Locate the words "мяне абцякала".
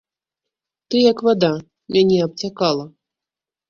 1.93-2.85